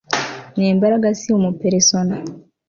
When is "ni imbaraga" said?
0.57-1.07